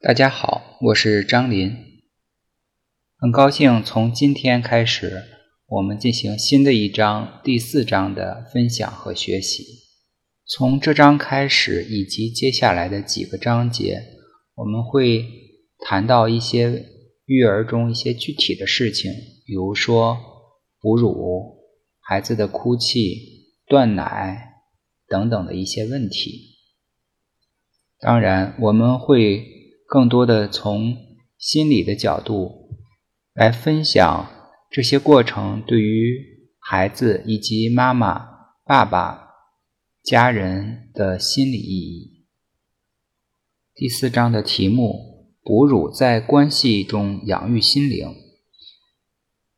[0.00, 1.76] 大家好，我是张林，
[3.16, 5.24] 很高兴从今天开始，
[5.66, 9.64] 我们进行新的一章第四章的分享和学习。
[10.46, 14.00] 从这章开始，以及接下来的几个章节，
[14.54, 15.26] 我们会
[15.80, 16.86] 谈到一些
[17.24, 19.10] 育儿中一些具体的事情，
[19.44, 20.16] 比如说
[20.80, 21.58] 哺乳、
[21.98, 24.60] 孩子的哭泣、断奶
[25.08, 26.56] 等等的一些问题。
[27.98, 29.57] 当然，我们会。
[29.88, 30.98] 更多的从
[31.38, 32.76] 心理的角度
[33.32, 34.30] 来分享
[34.70, 38.28] 这些过程对于孩子以及妈妈、
[38.66, 39.30] 爸爸、
[40.02, 42.26] 家人的心理意义。
[43.74, 48.14] 第四章的题目：哺乳在关系中养育心灵。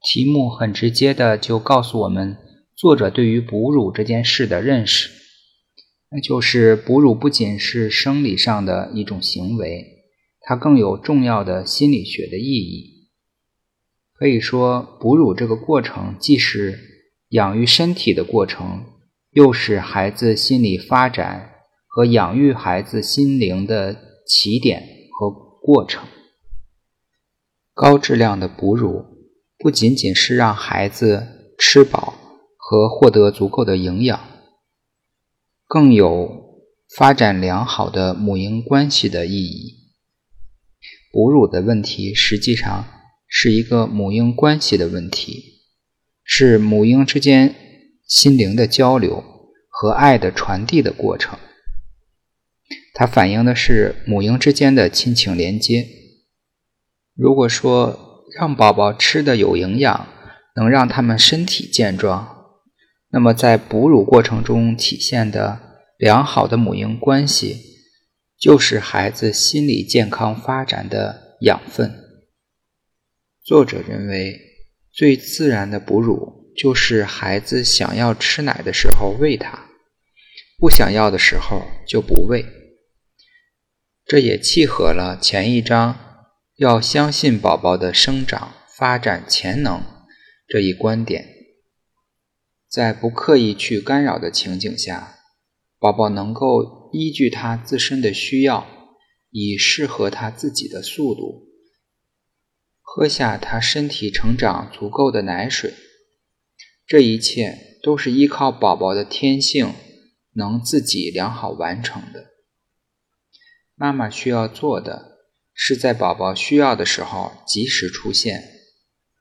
[0.00, 2.36] 题目很直接的就告诉我们
[2.76, 5.10] 作者对于哺乳这件事的认识，
[6.12, 9.98] 那就是哺乳不仅是生理上的一种行为。
[10.42, 13.08] 它更有重要的心理学的意义。
[14.14, 16.78] 可以说，哺乳这个过程既是
[17.30, 18.84] 养育身体的过程，
[19.30, 21.50] 又是孩子心理发展
[21.86, 24.82] 和养育孩子心灵的起点
[25.18, 26.04] 和过程。
[27.74, 29.04] 高质量的哺乳
[29.58, 32.14] 不仅仅是让孩子吃饱
[32.56, 34.20] 和获得足够的营养，
[35.66, 36.60] 更有
[36.96, 39.81] 发展良好的母婴关系的意义。
[41.12, 42.86] 哺乳的问题实际上
[43.28, 45.60] 是一个母婴关系的问题，
[46.24, 47.54] 是母婴之间
[48.08, 49.22] 心灵的交流
[49.68, 51.38] 和爱的传递的过程。
[52.94, 55.86] 它反映的是母婴之间的亲情连接。
[57.14, 60.08] 如果说让宝宝吃的有营养，
[60.56, 62.46] 能让他们身体健壮，
[63.10, 65.60] 那么在哺乳过程中体现的
[65.98, 67.71] 良好的母婴关系。
[68.42, 71.94] 就是孩子心理健康发展的养分。
[73.44, 74.40] 作者认为，
[74.92, 79.68] 最自然的哺乳就是孩子想要吃奶的时候喂他，
[80.58, 82.44] 不想要的时候就不喂。
[84.04, 86.26] 这也契合了前一章
[86.56, 89.84] 要相信宝宝的生长发展潜能
[90.48, 91.28] 这一观点，
[92.68, 95.18] 在不刻意去干扰的情景下。
[95.78, 98.66] 宝宝能够依据他自身的需要，
[99.30, 101.48] 以适合他自己的速度，
[102.80, 105.74] 喝下他身体成长足够的奶水。
[106.86, 109.72] 这一切都是依靠宝宝的天性
[110.34, 112.26] 能自己良好完成的。
[113.74, 115.18] 妈妈需要做的
[115.54, 118.42] 是在宝宝需要的时候及时出现，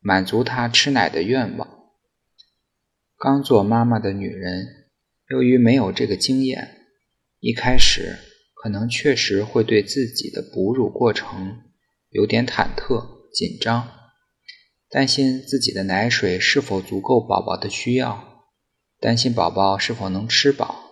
[0.00, 1.68] 满足他吃奶的愿望。
[3.16, 4.82] 刚做妈妈的女人。
[5.28, 6.81] 由于没有这个经验，
[7.42, 8.20] 一开始
[8.54, 11.58] 可能确实会对自己的哺乳过程
[12.10, 13.88] 有点忐忑、紧张，
[14.88, 18.44] 担心自己的奶水是否足够宝宝的需要，
[19.00, 20.88] 担心宝宝是否能吃饱。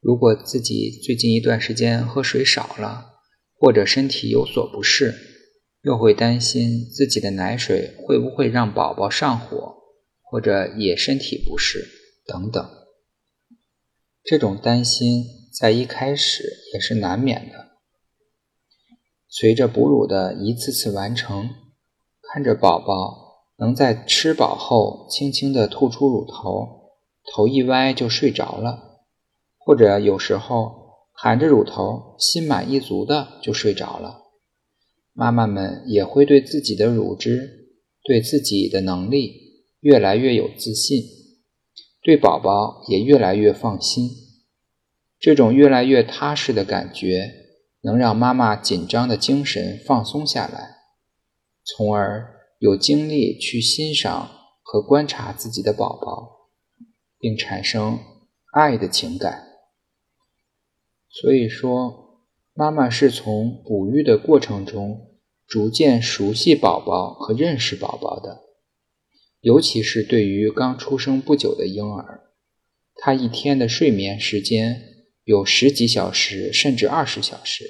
[0.00, 3.12] 如果自己最近一段时间喝水少了，
[3.54, 5.14] 或者身体有所不适，
[5.82, 9.76] 又会担心自己的奶水会不会让宝宝上火，
[10.20, 11.86] 或者也身体不适
[12.26, 12.81] 等等。
[14.24, 17.72] 这种担心在一开始也是难免的。
[19.28, 21.50] 随着哺乳的一次次完成，
[22.22, 26.92] 看着宝宝能在吃饱后轻轻地吐出乳头，
[27.32, 29.00] 头一歪就睡着了，
[29.58, 34.22] 或者有时候含着乳头心满意足的就睡着了，
[35.12, 37.70] 妈妈们也会对自己的乳汁、
[38.04, 41.02] 对自己的能力越来越有自信。
[42.02, 44.10] 对宝宝也越来越放心，
[45.20, 47.32] 这种越来越踏实的感觉，
[47.82, 50.78] 能让妈妈紧张的精神放松下来，
[51.64, 54.28] 从而有精力去欣赏
[54.62, 56.48] 和观察自己的宝宝，
[57.20, 58.00] 并产生
[58.52, 59.44] 爱的情感。
[61.08, 65.12] 所以说，妈妈是从哺育的过程中
[65.46, 68.40] 逐渐熟悉宝宝和认识宝宝的。
[69.42, 72.30] 尤其是对于刚出生不久的婴儿，
[72.94, 74.80] 他一天的睡眠时间
[75.24, 77.64] 有十几小时，甚至二十小时。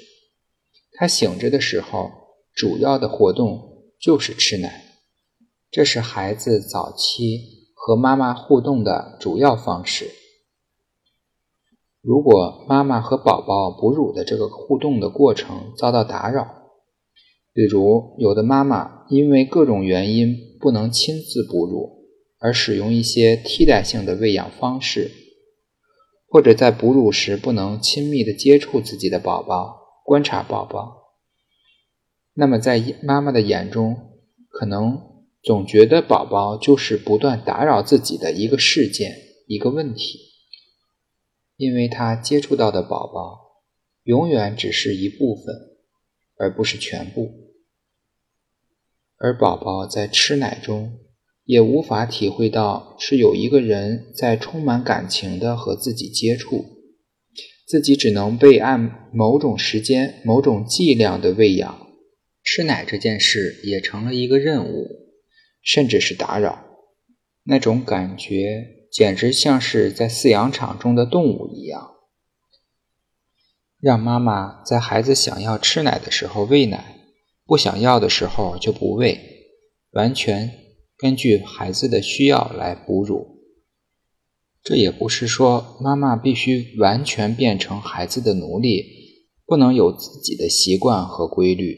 [0.91, 2.11] 他醒着的时候，
[2.53, 4.83] 主要的活动就是吃奶，
[5.71, 7.39] 这是孩子早期
[7.73, 10.11] 和妈妈互动的主要方式。
[12.01, 16.69] 如果妈妈和宝宝哺乳的这个互动的过程遭到打扰，
[17.51, 20.52] 比如有的妈妈因为各种原因。
[20.63, 22.05] 不能亲自哺乳，
[22.39, 25.11] 而使用一些替代性的喂养方式，
[26.25, 29.75] 或者在哺乳时不能亲密的接触自己的宝宝，
[30.05, 31.17] 观察宝宝，
[32.33, 33.97] 那么在妈妈的眼中，
[34.47, 35.01] 可能
[35.43, 39.11] 总觉得宝宝就是不断打扰自己的一个事件、
[39.47, 40.17] 一个问题，
[41.57, 43.59] 因为他接触到的宝宝
[44.03, 45.53] 永远只是一部分，
[46.37, 47.52] 而不是全部。
[49.23, 50.99] 而宝宝在吃奶中，
[51.45, 56.65] 也无法体会到是有一个人在充满感情的和自己接触，
[57.65, 61.87] 自己只能被按某种时间、某种剂量的喂养。
[62.43, 64.89] 吃奶这件事也成了一个任务，
[65.61, 66.61] 甚至是打扰。
[67.45, 71.91] 那种感觉简直像是在饲养场中的动物一样，
[73.79, 76.99] 让妈妈在孩子想要吃奶的时候喂奶。
[77.53, 79.19] 不想要的时候就不喂，
[79.91, 80.51] 完全
[80.97, 83.43] 根据孩子的需要来哺乳。
[84.63, 88.83] 这也不是说妈妈必须完全变成孩子的奴隶，
[89.45, 91.77] 不能有自己的习惯和规律。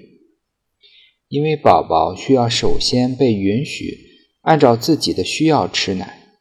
[1.27, 3.97] 因为宝宝需要首先被允许
[4.43, 6.37] 按照自己的需要吃奶，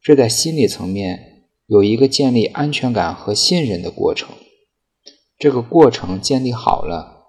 [0.00, 4.28] 这在心理层面有一个建立安全感和信任的过程。
[5.36, 7.19] 这个过程建立好了。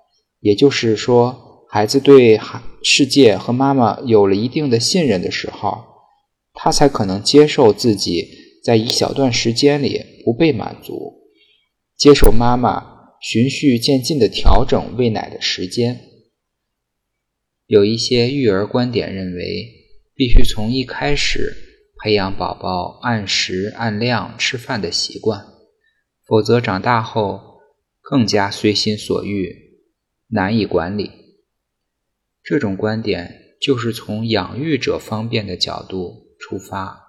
[0.41, 5.85] 也就是说，孩子对孩世界和妈妈有了一定的信任的时候，
[6.53, 8.27] 他才可能接受自己
[8.63, 11.21] 在一小段时间里不被满足，
[11.95, 12.83] 接受妈妈
[13.21, 16.01] 循序渐进的调整喂奶的时间。
[17.67, 19.67] 有一些育儿观点认为，
[20.15, 21.53] 必须从一开始
[22.03, 25.45] 培养宝宝按时按量吃饭的习惯，
[26.27, 27.39] 否则长大后
[28.01, 29.61] 更加随心所欲。
[30.33, 31.12] 难以管理，
[32.42, 37.01] 这种观点就是从养育者方便的角度出发，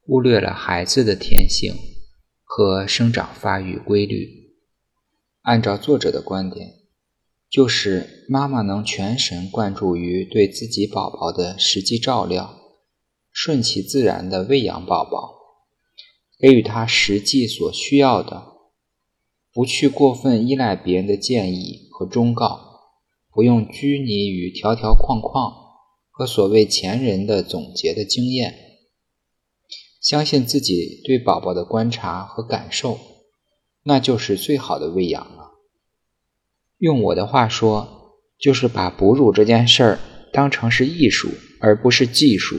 [0.00, 1.74] 忽略了孩子的天性
[2.44, 4.54] 和生长发育规律。
[5.42, 6.74] 按照作者的观点，
[7.50, 12.60] 就是妈妈能全神贯注于对自己宝宝的实际照料，
[13.32, 15.34] 顺其自然的喂养宝宝，
[16.38, 18.49] 给予他实际所需要的，
[19.52, 21.90] 不去过分依赖别人的建议。
[22.00, 22.58] 和忠告，
[23.30, 25.52] 不用拘泥于条条框框
[26.10, 28.54] 和所谓前人的总结的经验，
[30.00, 32.98] 相信自己对宝宝的观察和感受，
[33.82, 35.58] 那就是最好的喂养了。
[36.78, 39.98] 用我的话说，就是把哺乳这件事儿
[40.32, 41.28] 当成是艺术，
[41.60, 42.56] 而不是技术。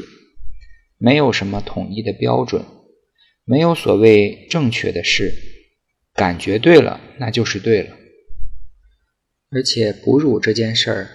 [0.99, 2.63] 没有什么统一的标准，
[3.43, 5.33] 没有所谓正确的事，
[6.13, 7.95] 感觉对了，那就是对了。
[9.49, 11.09] 而且哺乳这件事儿，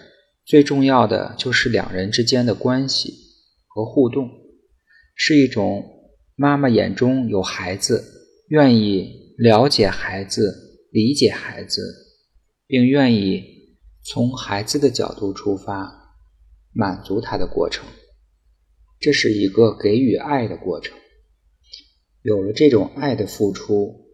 [0.44, 3.14] 最重要的就是两人之间的关系
[3.66, 4.28] 和互动，
[5.14, 5.84] 是一种
[6.34, 8.04] 妈妈眼中有孩子，
[8.48, 11.82] 愿意了解孩子、理解孩子，
[12.66, 13.42] 并愿意
[14.04, 16.14] 从孩子的角度出发，
[16.72, 17.86] 满足他的过程。
[18.98, 20.96] 这是一个给予爱的过程。
[22.22, 24.05] 有了这种爱的付出，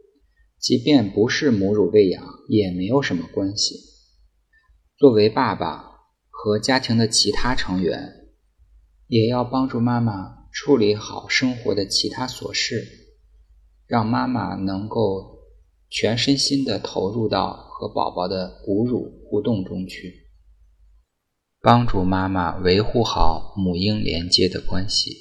[0.62, 3.74] 即便不是母乳喂养，也没有什么关系。
[4.96, 5.84] 作为爸爸
[6.30, 8.28] 和家庭的其他成员，
[9.08, 12.86] 也要帮助妈妈处理好生活的其他琐事，
[13.88, 15.40] 让妈妈能够
[15.90, 20.28] 全身心的投入到和宝宝的哺乳互动中去，
[21.60, 25.16] 帮助妈妈维护好母婴连接的关系。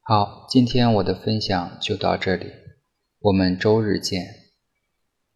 [0.00, 2.46] 好，今天我的分享就到这里，
[3.22, 4.41] 我们周日见。